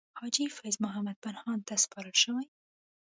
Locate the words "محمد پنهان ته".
0.85-1.73